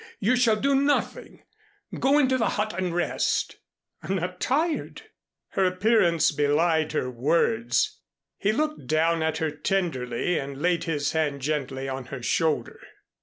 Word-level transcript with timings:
You 0.19 0.35
shall 0.35 0.55
do 0.55 0.73
nothing 0.73 1.43
go 1.99 2.17
into 2.17 2.35
the 2.39 2.49
hut 2.57 2.73
and 2.75 2.91
rest." 2.91 3.57
"I'm 4.01 4.15
not 4.15 4.39
tired." 4.41 5.03
Her 5.49 5.63
appearance 5.65 6.31
belied 6.31 6.93
her 6.93 7.11
words. 7.11 8.01
He 8.39 8.51
looked 8.51 8.87
down 8.87 9.21
at 9.21 9.37
her 9.37 9.51
tenderly 9.51 10.39
and 10.39 10.59
laid 10.59 10.85
his 10.85 11.11
hand 11.11 11.41
gently 11.43 11.87
on 11.87 12.05
her 12.05 12.23
shoulder. 12.23 12.79